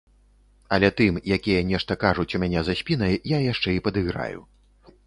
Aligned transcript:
Але 0.77 0.89
тым, 1.01 1.19
якія 1.37 1.61
нешта 1.73 1.99
кажуць 2.05 2.27
у 2.39 2.43
мяне 2.45 2.59
за 2.71 2.77
спінай, 2.81 3.15
я 3.37 3.47
яшчэ 3.51 3.69
і 3.79 3.87
падыграю. 3.91 4.41